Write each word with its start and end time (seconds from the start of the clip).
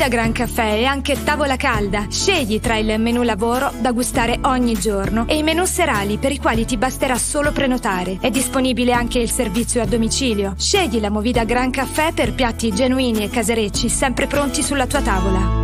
Movida 0.00 0.16
Gran 0.16 0.32
Caffè 0.32 0.78
è 0.78 0.84
anche 0.84 1.24
tavola 1.24 1.56
calda. 1.56 2.06
Scegli 2.08 2.58
tra 2.58 2.78
il 2.78 2.98
menù 2.98 3.20
lavoro 3.20 3.70
da 3.80 3.92
gustare 3.92 4.38
ogni 4.44 4.72
giorno 4.72 5.26
e 5.28 5.36
i 5.36 5.42
menù 5.42 5.66
serali 5.66 6.16
per 6.16 6.32
i 6.32 6.38
quali 6.38 6.64
ti 6.64 6.78
basterà 6.78 7.18
solo 7.18 7.52
prenotare. 7.52 8.16
È 8.18 8.30
disponibile 8.30 8.92
anche 8.92 9.18
il 9.18 9.30
servizio 9.30 9.82
a 9.82 9.84
domicilio. 9.84 10.54
Scegli 10.56 11.00
la 11.00 11.10
Movida 11.10 11.44
Gran 11.44 11.70
Caffè 11.70 12.14
per 12.14 12.32
piatti 12.32 12.72
genuini 12.72 13.24
e 13.24 13.28
caserecci 13.28 13.90
sempre 13.90 14.26
pronti 14.26 14.62
sulla 14.62 14.86
tua 14.86 15.02
tavola. 15.02 15.59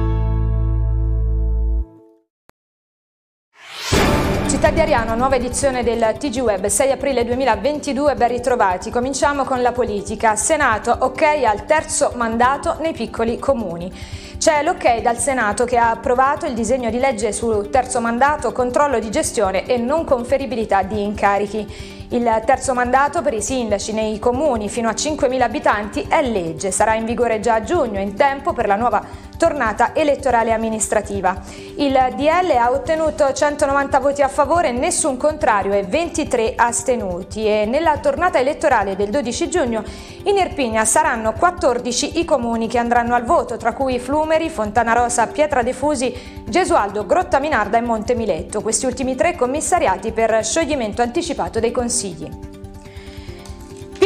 Di 4.76 4.82
Ariano, 4.82 5.14
nuova 5.14 5.36
edizione 5.36 5.82
del 5.82 6.16
TG 6.18 6.40
Web, 6.40 6.66
6 6.66 6.90
aprile 6.90 7.24
2022, 7.24 8.14
ben 8.14 8.28
ritrovati. 8.28 8.90
Cominciamo 8.90 9.44
con 9.44 9.62
la 9.62 9.72
politica. 9.72 10.36
Senato, 10.36 10.94
ok 11.00 11.22
al 11.46 11.64
terzo 11.64 12.12
mandato 12.14 12.76
nei 12.80 12.92
piccoli 12.92 13.38
comuni. 13.38 13.90
C'è 14.36 14.62
l'ok 14.62 15.00
dal 15.00 15.16
Senato 15.16 15.64
che 15.64 15.78
ha 15.78 15.88
approvato 15.88 16.44
il 16.44 16.52
disegno 16.52 16.90
di 16.90 16.98
legge 16.98 17.32
sul 17.32 17.70
terzo 17.70 18.02
mandato, 18.02 18.52
controllo 18.52 18.98
di 18.98 19.10
gestione 19.10 19.64
e 19.64 19.78
non 19.78 20.04
conferibilità 20.04 20.82
di 20.82 21.02
incarichi. 21.02 22.04
Il 22.10 22.42
terzo 22.44 22.74
mandato 22.74 23.22
per 23.22 23.32
i 23.32 23.40
sindaci 23.40 23.94
nei 23.94 24.18
comuni 24.18 24.68
fino 24.68 24.90
a 24.90 24.92
5.000 24.92 25.40
abitanti 25.40 26.06
è 26.06 26.20
legge, 26.20 26.70
sarà 26.70 26.94
in 26.94 27.06
vigore 27.06 27.40
già 27.40 27.54
a 27.54 27.62
giugno, 27.62 27.98
in 27.98 28.14
tempo 28.14 28.52
per 28.52 28.66
la 28.66 28.76
nuova 28.76 29.02
tornata 29.36 29.94
elettorale 29.94 30.52
amministrativa. 30.52 31.40
Il 31.76 31.92
DL 32.16 32.50
ha 32.58 32.70
ottenuto 32.70 33.32
190 33.32 33.98
voti 34.00 34.22
a 34.22 34.28
favore, 34.28 34.72
nessun 34.72 35.16
contrario 35.16 35.72
e 35.72 35.82
23 35.82 36.54
astenuti 36.56 37.46
e 37.46 37.66
nella 37.66 37.98
tornata 37.98 38.38
elettorale 38.38 38.96
del 38.96 39.10
12 39.10 39.48
giugno 39.48 39.84
in 40.24 40.36
Irpinia 40.36 40.84
saranno 40.84 41.32
14 41.32 42.18
i 42.18 42.24
comuni 42.24 42.66
che 42.66 42.78
andranno 42.78 43.14
al 43.14 43.24
voto, 43.24 43.56
tra 43.56 43.72
cui 43.72 43.98
Flumeri, 43.98 44.50
Fontana 44.50 44.92
Rosa, 44.92 45.26
Pietra 45.26 45.62
De 45.62 45.72
Fusi, 45.72 46.42
Gesualdo, 46.44 47.06
Grotta 47.06 47.38
Minarda 47.38 47.78
e 47.78 47.82
Monte 47.82 48.14
Miletto, 48.14 48.62
questi 48.62 48.86
ultimi 48.86 49.14
tre 49.14 49.36
commissariati 49.36 50.12
per 50.12 50.44
scioglimento 50.44 51.02
anticipato 51.02 51.60
dei 51.60 51.70
consigli. 51.70 52.55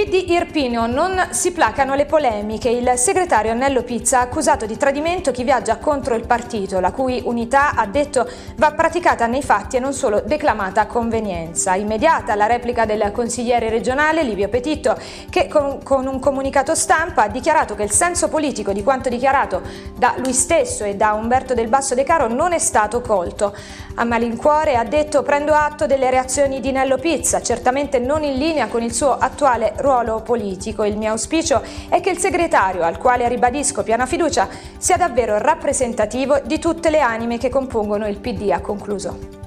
PD 0.02 0.30
Irpino 0.30 0.86
non 0.86 1.28
si 1.28 1.52
placano 1.52 1.94
le 1.94 2.06
polemiche. 2.06 2.70
Il 2.70 2.90
segretario 2.96 3.50
Annello 3.50 3.82
Pizza 3.82 4.18
ha 4.20 4.22
accusato 4.22 4.64
di 4.64 4.78
tradimento 4.78 5.30
chi 5.30 5.44
viaggia 5.44 5.76
contro 5.76 6.14
il 6.14 6.24
partito, 6.26 6.80
la 6.80 6.90
cui 6.90 7.20
unità, 7.22 7.74
ha 7.74 7.84
detto, 7.84 8.26
va 8.56 8.72
praticata 8.72 9.26
nei 9.26 9.42
fatti 9.42 9.76
e 9.76 9.78
non 9.78 9.92
solo 9.92 10.22
declamata 10.24 10.80
a 10.80 10.86
convenienza. 10.86 11.74
Immediata 11.74 12.34
la 12.34 12.46
replica 12.46 12.86
del 12.86 13.10
consigliere 13.12 13.68
regionale 13.68 14.22
Livio 14.22 14.48
Petitto, 14.48 14.96
che 15.28 15.48
con, 15.48 15.82
con 15.82 16.06
un 16.06 16.18
comunicato 16.18 16.74
stampa 16.74 17.24
ha 17.24 17.28
dichiarato 17.28 17.74
che 17.74 17.82
il 17.82 17.90
senso 17.90 18.28
politico 18.28 18.72
di 18.72 18.82
quanto 18.82 19.10
dichiarato 19.10 19.60
da 19.98 20.14
lui 20.16 20.32
stesso 20.32 20.82
e 20.82 20.96
da 20.96 21.12
Umberto 21.12 21.52
del 21.52 21.68
Basso 21.68 21.94
De 21.94 22.04
Caro 22.04 22.26
non 22.26 22.54
è 22.54 22.58
stato 22.58 23.02
colto. 23.02 23.54
A 23.96 24.04
malincuore 24.04 24.76
ha 24.76 24.84
detto 24.84 25.22
prendo 25.22 25.52
atto 25.52 25.84
delle 25.84 26.08
reazioni 26.08 26.60
di 26.60 26.72
Nello 26.72 26.96
Pizza, 26.96 27.42
certamente 27.42 27.98
non 27.98 28.22
in 28.22 28.38
linea 28.38 28.68
con 28.68 28.82
il 28.82 28.94
suo 28.94 29.18
attuale 29.18 29.74
ruolo 29.76 29.88
ruolo 29.90 30.22
politico. 30.22 30.84
Il 30.84 30.96
mio 30.96 31.10
auspicio 31.10 31.62
è 31.88 32.00
che 32.00 32.10
il 32.10 32.18
segretario, 32.18 32.84
al 32.84 32.98
quale 32.98 33.28
ribadisco 33.28 33.82
piena 33.82 34.06
fiducia, 34.06 34.48
sia 34.78 34.96
davvero 34.96 35.38
rappresentativo 35.38 36.40
di 36.44 36.60
tutte 36.60 36.90
le 36.90 37.00
anime 37.00 37.38
che 37.38 37.48
compongono 37.48 38.06
il 38.06 38.18
PD, 38.18 38.50
ha 38.52 38.60
concluso. 38.60 39.39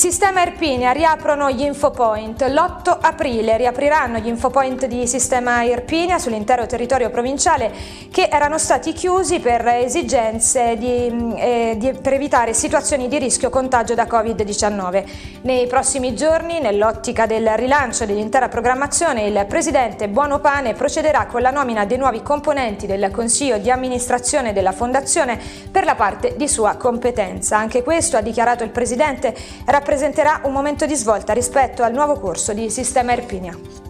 Sistema 0.00 0.40
Irpinia 0.40 0.92
riaprono 0.92 1.50
gli 1.50 1.60
infopoint. 1.60 2.40
L'8 2.48 2.96
aprile 3.02 3.58
riapriranno 3.58 4.16
gli 4.16 4.28
infopoint 4.28 4.86
di 4.86 5.06
Sistema 5.06 5.62
Irpinia 5.62 6.18
sull'intero 6.18 6.64
territorio 6.64 7.10
provinciale 7.10 7.70
che 8.10 8.30
erano 8.32 8.56
stati 8.56 8.94
chiusi 8.94 9.40
per 9.40 9.66
esigenze 9.66 10.78
di, 10.78 11.34
eh, 11.36 11.74
di, 11.76 11.92
per 12.00 12.14
evitare 12.14 12.54
situazioni 12.54 13.08
di 13.08 13.18
rischio 13.18 13.50
contagio 13.50 13.92
da 13.92 14.06
Covid-19. 14.06 15.04
Nei 15.42 15.66
prossimi 15.66 16.14
giorni, 16.14 16.60
nell'ottica 16.60 17.26
del 17.26 17.50
rilancio 17.56 18.06
dell'intera 18.06 18.48
programmazione, 18.48 19.26
il 19.26 19.44
Presidente 19.46 20.08
Buonopane 20.08 20.72
procederà 20.72 21.26
con 21.26 21.42
la 21.42 21.50
nomina 21.50 21.84
dei 21.84 21.98
nuovi 21.98 22.22
componenti 22.22 22.86
del 22.86 23.10
Consiglio 23.12 23.58
di 23.58 23.70
amministrazione 23.70 24.54
della 24.54 24.72
Fondazione 24.72 25.38
per 25.70 25.84
la 25.84 25.94
parte 25.94 26.36
di 26.38 26.48
sua 26.48 26.76
competenza. 26.76 27.58
Anche 27.58 27.82
questo, 27.82 28.16
ha 28.16 28.22
dichiarato 28.22 28.64
il 28.64 28.70
Presidente, 28.70 29.36
rappresenterà 29.90 30.42
un 30.44 30.52
momento 30.52 30.86
di 30.86 30.94
svolta 30.94 31.32
rispetto 31.32 31.82
al 31.82 31.92
nuovo 31.92 32.14
corso 32.14 32.52
di 32.52 32.70
Sistema 32.70 33.10
Erpinia. 33.10 33.89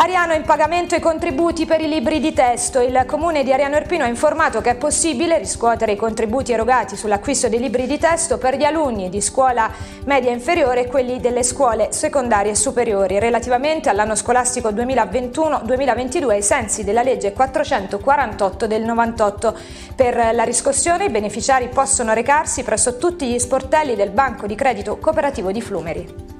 Ariano 0.00 0.32
in 0.32 0.44
pagamento 0.44 0.94
i 0.94 1.00
contributi 1.00 1.66
per 1.66 1.80
i 1.80 1.88
libri 1.88 2.20
di 2.20 2.32
testo. 2.32 2.78
Il 2.78 3.02
comune 3.04 3.42
di 3.42 3.52
Ariano 3.52 3.74
Irpino 3.74 4.04
ha 4.04 4.06
informato 4.06 4.60
che 4.60 4.70
è 4.70 4.76
possibile 4.76 5.38
riscuotere 5.38 5.90
i 5.90 5.96
contributi 5.96 6.52
erogati 6.52 6.96
sull'acquisto 6.96 7.48
dei 7.48 7.58
libri 7.58 7.88
di 7.88 7.98
testo 7.98 8.38
per 8.38 8.56
gli 8.56 8.62
alunni 8.62 9.08
di 9.08 9.20
scuola 9.20 9.68
media 10.04 10.30
inferiore 10.30 10.82
e 10.82 10.86
quelli 10.86 11.18
delle 11.18 11.42
scuole 11.42 11.88
secondarie 11.90 12.54
superiori 12.54 13.18
relativamente 13.18 13.88
all'anno 13.88 14.14
scolastico 14.14 14.68
2021-2022 14.70 16.30
ai 16.30 16.42
sensi 16.42 16.84
della 16.84 17.02
legge 17.02 17.32
448 17.32 18.68
del 18.68 18.84
98. 18.84 19.58
Per 19.96 20.30
la 20.32 20.44
riscossione 20.44 21.06
i 21.06 21.10
beneficiari 21.10 21.66
possono 21.70 22.12
recarsi 22.12 22.62
presso 22.62 22.98
tutti 22.98 23.26
gli 23.26 23.38
sportelli 23.40 23.96
del 23.96 24.10
Banco 24.10 24.46
di 24.46 24.54
Credito 24.54 24.96
Cooperativo 24.98 25.50
di 25.50 25.60
Flumeri. 25.60 26.37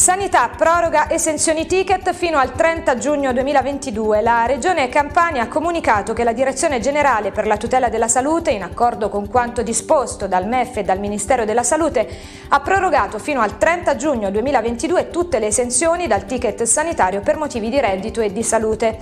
Sanità 0.00 0.48
proroga 0.56 1.10
esenzioni 1.10 1.66
ticket 1.66 2.14
fino 2.14 2.38
al 2.38 2.54
30 2.54 2.96
giugno 2.96 3.34
2022. 3.34 4.22
La 4.22 4.46
Regione 4.46 4.88
Campania 4.88 5.42
ha 5.42 5.48
comunicato 5.48 6.14
che 6.14 6.24
la 6.24 6.32
Direzione 6.32 6.80
Generale 6.80 7.32
per 7.32 7.46
la 7.46 7.58
tutela 7.58 7.90
della 7.90 8.08
salute, 8.08 8.50
in 8.50 8.62
accordo 8.62 9.10
con 9.10 9.28
quanto 9.28 9.60
disposto 9.60 10.26
dal 10.26 10.46
MEF 10.46 10.78
e 10.78 10.84
dal 10.84 11.00
Ministero 11.00 11.44
della 11.44 11.62
Salute, 11.62 12.08
ha 12.48 12.60
prorogato 12.60 13.18
fino 13.18 13.42
al 13.42 13.58
30 13.58 13.96
giugno 13.96 14.30
2022 14.30 15.10
tutte 15.10 15.38
le 15.38 15.48
esenzioni 15.48 16.06
dal 16.06 16.24
ticket 16.24 16.62
sanitario 16.62 17.20
per 17.20 17.36
motivi 17.36 17.68
di 17.68 17.78
reddito 17.78 18.22
e 18.22 18.32
di 18.32 18.42
salute. 18.42 18.96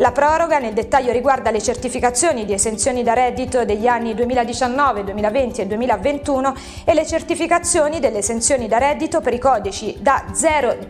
La 0.00 0.12
proroga 0.12 0.58
nel 0.58 0.72
dettaglio 0.72 1.12
riguarda 1.12 1.50
le 1.50 1.60
certificazioni 1.60 2.46
di 2.46 2.54
esenzioni 2.54 3.02
da 3.02 3.12
reddito 3.12 3.66
degli 3.66 3.86
anni 3.86 4.14
2019, 4.14 5.04
2020 5.04 5.60
e 5.60 5.66
2021 5.66 6.54
e 6.86 6.94
le 6.94 7.06
certificazioni 7.06 8.00
delle 8.00 8.18
esenzioni 8.18 8.66
da 8.66 8.78
reddito 8.78 9.20
per 9.20 9.34
i 9.34 9.38
codici 9.38 9.94
da, 10.00 10.24
0, 10.32 10.39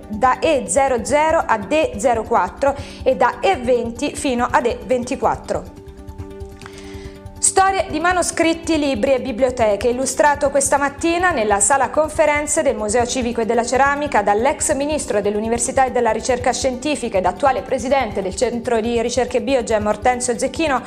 da 0.08 0.38
E00 0.38 1.44
a 1.46 1.58
D04 1.58 2.74
e 3.02 3.16
da 3.16 3.38
E20 3.40 4.14
fino 4.14 4.46
ad 4.50 4.64
E24. 4.64 5.78
Storie 7.38 7.86
di 7.90 8.00
manoscritti, 8.00 8.78
libri 8.78 9.14
e 9.14 9.20
biblioteche, 9.20 9.88
illustrato 9.88 10.50
questa 10.50 10.76
mattina 10.76 11.30
nella 11.30 11.58
sala 11.58 11.90
conferenze 11.90 12.62
del 12.62 12.76
Museo 12.76 13.06
Civico 13.06 13.40
e 13.40 13.46
della 13.46 13.64
Ceramica 13.64 14.22
dall'ex 14.22 14.74
ministro 14.74 15.20
dell'Università 15.20 15.86
e 15.86 15.90
della 15.90 16.10
Ricerca 16.10 16.52
Scientifica 16.52 17.18
ed 17.18 17.26
attuale 17.26 17.62
presidente 17.62 18.22
del 18.22 18.36
Centro 18.36 18.80
di 18.80 19.00
Ricerche 19.02 19.40
Biogem 19.40 19.86
Ortenzio 19.86 20.38
Zecchino, 20.38 20.82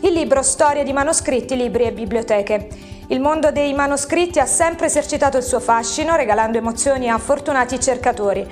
il 0.00 0.12
libro 0.12 0.42
Storie 0.42 0.84
di 0.84 0.92
manoscritti, 0.92 1.56
libri 1.56 1.84
e 1.84 1.92
biblioteche. 1.92 2.93
Il 3.08 3.20
mondo 3.20 3.50
dei 3.50 3.74
manoscritti 3.74 4.38
ha 4.38 4.46
sempre 4.46 4.86
esercitato 4.86 5.36
il 5.36 5.42
suo 5.42 5.60
fascino, 5.60 6.16
regalando 6.16 6.56
emozioni 6.56 7.10
a 7.10 7.18
fortunati 7.18 7.78
cercatori. 7.78 8.48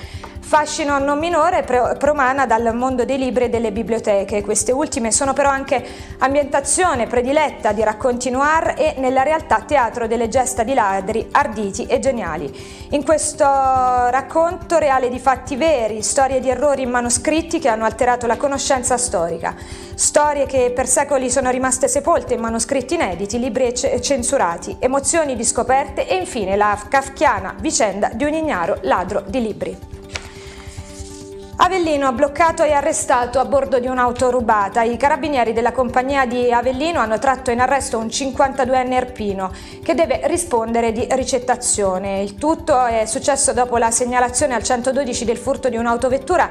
Fascino 0.52 0.98
non 0.98 1.18
minore 1.18 1.62
promana 1.62 2.44
dal 2.44 2.76
mondo 2.76 3.06
dei 3.06 3.16
libri 3.16 3.44
e 3.44 3.48
delle 3.48 3.72
biblioteche. 3.72 4.42
Queste 4.42 4.70
ultime 4.70 5.10
sono 5.10 5.32
però 5.32 5.48
anche 5.48 5.82
ambientazione 6.18 7.06
prediletta 7.06 7.72
di 7.72 7.82
racconti 7.82 8.28
noir 8.28 8.74
e 8.76 8.96
nella 8.98 9.22
realtà 9.22 9.62
teatro 9.62 10.06
delle 10.06 10.28
gesta 10.28 10.62
di 10.62 10.74
ladri 10.74 11.26
arditi 11.30 11.86
e 11.86 12.00
geniali. 12.00 12.54
In 12.90 13.02
questo 13.02 13.44
racconto 13.44 14.76
reale 14.76 15.08
di 15.08 15.18
fatti 15.18 15.56
veri, 15.56 16.02
storie 16.02 16.38
di 16.38 16.50
errori 16.50 16.82
in 16.82 16.90
manoscritti 16.90 17.58
che 17.58 17.68
hanno 17.68 17.86
alterato 17.86 18.26
la 18.26 18.36
conoscenza 18.36 18.98
storica, 18.98 19.54
storie 19.94 20.44
che 20.44 20.70
per 20.74 20.86
secoli 20.86 21.30
sono 21.30 21.48
rimaste 21.48 21.88
sepolte 21.88 22.34
in 22.34 22.40
manoscritti 22.40 22.92
inediti, 22.92 23.38
libri 23.38 23.72
censurati, 23.74 24.76
emozioni 24.80 25.34
di 25.34 25.46
scoperte 25.46 26.06
e 26.06 26.14
infine 26.16 26.56
la 26.56 26.78
kafkiana 26.90 27.54
vicenda 27.58 28.10
di 28.12 28.24
un 28.24 28.34
ignaro 28.34 28.76
ladro 28.82 29.22
di 29.26 29.40
libri. 29.40 29.91
Avellino 31.64 32.12
bloccato 32.12 32.64
e 32.64 32.72
arrestato 32.72 33.38
a 33.38 33.44
bordo 33.44 33.78
di 33.78 33.86
un'auto 33.86 34.32
rubata. 34.32 34.82
I 34.82 34.96
carabinieri 34.96 35.52
della 35.52 35.70
compagnia 35.70 36.26
di 36.26 36.50
Avellino 36.50 36.98
hanno 36.98 37.20
tratto 37.20 37.52
in 37.52 37.60
arresto 37.60 37.98
un 37.98 38.06
52enne 38.06 38.92
erpino 38.94 39.52
che 39.80 39.94
deve 39.94 40.22
rispondere 40.24 40.90
di 40.90 41.06
ricettazione. 41.10 42.20
Il 42.20 42.34
tutto 42.34 42.84
è 42.84 43.06
successo 43.06 43.52
dopo 43.52 43.76
la 43.76 43.92
segnalazione 43.92 44.54
al 44.54 44.64
112 44.64 45.24
del 45.24 45.36
furto 45.36 45.68
di 45.68 45.76
un'autovettura 45.76 46.50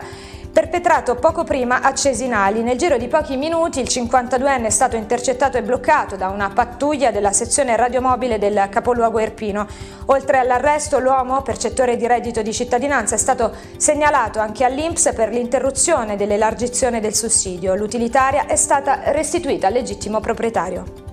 perpetrato 0.52 1.16
poco 1.16 1.44
prima 1.44 1.82
a 1.82 1.94
Cesinali. 1.94 2.62
Nel 2.62 2.78
giro 2.78 2.98
di 2.98 3.08
pochi 3.08 3.38
minuti 3.38 3.80
il 3.80 3.88
52enne 3.90 4.66
è 4.66 4.70
stato 4.70 4.96
intercettato 4.96 5.58
e 5.58 5.64
bloccato 5.64 6.16
da 6.16 6.30
una 6.30 6.50
pattuglia 6.50 7.12
della 7.12 7.32
sezione 7.32 7.76
radiomobile 7.76 8.38
del 8.38 8.68
capoluogo 8.70 9.20
Irpino. 9.20 9.68
Oltre 10.08 10.40
all'arresto, 10.40 11.00
l'uomo, 11.00 11.42
percettore 11.42 11.96
di 11.96 12.08
reddito 12.08 12.42
di 12.42 12.54
cittadinanza, 12.54 13.16
è 13.16 13.20
stato 13.20 13.54
segnalato 13.78 14.40
anche 14.40 14.66
all'Inps 14.66 15.14
per 15.14 15.30
l'interruzione 15.30 16.18
dell'elargizione 16.18 17.00
del 17.00 17.16
sussidio. 17.16 17.76
L'utilitaria 17.76 18.46
è 18.46 18.56
stata 18.56 19.12
restituita 19.12 19.68
al 19.68 19.74
legittimo 19.74 20.20
proprietario. 20.20 21.11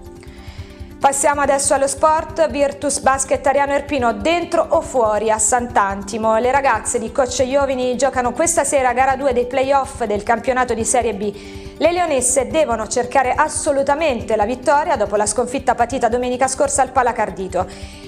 Passiamo 0.98 1.42
adesso 1.42 1.74
allo 1.74 1.86
sport, 1.86 2.50
Virtus 2.50 2.98
Basket 2.98 3.46
Ariano 3.46 3.72
Erpino 3.72 4.12
dentro 4.14 4.66
o 4.70 4.80
fuori 4.80 5.30
a 5.30 5.38
Sant'Antimo. 5.38 6.36
Le 6.38 6.50
ragazze 6.50 6.98
di 6.98 7.12
Coach 7.12 7.38
Iovini 7.46 7.96
giocano 7.96 8.32
questa 8.32 8.64
sera 8.64 8.92
gara 8.92 9.14
2 9.14 9.32
dei 9.32 9.46
playoff 9.46 10.02
del 10.02 10.24
campionato 10.24 10.74
di 10.74 10.84
Serie 10.84 11.14
B. 11.14 11.32
Le 11.78 11.92
leonesse 11.92 12.48
devono 12.48 12.88
cercare 12.88 13.32
assolutamente 13.32 14.34
la 14.34 14.44
vittoria 14.44 14.96
dopo 14.96 15.14
la 15.14 15.26
sconfitta 15.26 15.76
patita 15.76 16.08
domenica 16.08 16.48
scorsa 16.48 16.82
al 16.82 16.90
Palacardito. 16.90 17.64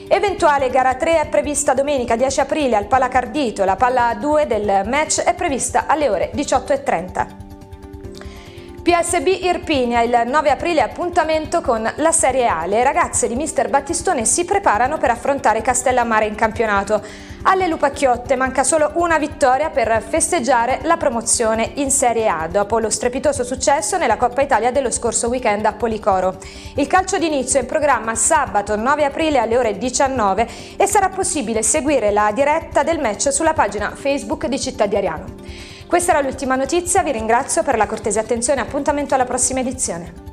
Eventuale 0.08 0.69
gara 0.69 0.96
3 0.96 1.20
è 1.20 1.28
prevista 1.28 1.75
domenica 1.75 2.16
10 2.16 2.40
aprile 2.40 2.75
al 2.75 2.87
Palacardito, 2.87 3.64
la 3.64 3.76
palla 3.76 4.16
2 4.19 4.46
del 4.48 4.82
match 4.87 5.20
è 5.20 5.34
prevista 5.34 5.84
alle 5.87 6.08
ore 6.08 6.32
18.30. 6.34 7.39
PSB 8.82 9.26
Irpinia 9.42 10.00
il 10.00 10.22
9 10.24 10.48
aprile 10.48 10.80
appuntamento 10.80 11.60
con 11.60 11.86
la 11.96 12.12
Serie 12.12 12.46
A. 12.46 12.64
Le 12.64 12.82
ragazze 12.82 13.28
di 13.28 13.34
Mister 13.34 13.68
Battistone 13.68 14.24
si 14.24 14.46
preparano 14.46 14.96
per 14.96 15.10
affrontare 15.10 15.60
Castellammare 15.60 16.24
in 16.24 16.34
campionato. 16.34 17.02
Alle 17.42 17.68
Lupacchiotte 17.68 18.36
manca 18.36 18.64
solo 18.64 18.92
una 18.94 19.18
vittoria 19.18 19.68
per 19.68 20.02
festeggiare 20.02 20.78
la 20.84 20.96
promozione 20.96 21.72
in 21.74 21.90
Serie 21.90 22.26
A 22.26 22.48
dopo 22.50 22.78
lo 22.78 22.88
strepitoso 22.88 23.44
successo 23.44 23.98
nella 23.98 24.16
Coppa 24.16 24.40
Italia 24.40 24.72
dello 24.72 24.90
scorso 24.90 25.28
weekend 25.28 25.66
a 25.66 25.74
Policoro. 25.74 26.38
Il 26.76 26.86
calcio 26.86 27.18
d'inizio 27.18 27.58
è 27.58 27.62
in 27.62 27.68
programma 27.68 28.14
sabato 28.14 28.76
9 28.76 29.04
aprile 29.04 29.40
alle 29.40 29.58
ore 29.58 29.76
19 29.76 30.48
e 30.78 30.86
sarà 30.86 31.10
possibile 31.10 31.62
seguire 31.62 32.10
la 32.12 32.32
diretta 32.32 32.82
del 32.82 32.98
match 32.98 33.30
sulla 33.30 33.52
pagina 33.52 33.92
Facebook 33.94 34.46
di 34.46 34.58
Città 34.58 34.86
di 34.86 34.96
Ariano. 34.96 35.69
Questa 35.90 36.12
era 36.12 36.20
l'ultima 36.20 36.54
notizia, 36.54 37.02
vi 37.02 37.10
ringrazio 37.10 37.64
per 37.64 37.76
la 37.76 37.88
cortese 37.88 38.20
attenzione 38.20 38.60
appuntamento 38.60 39.14
alla 39.14 39.25
prossima 39.25 39.58
edizione. 39.58 40.29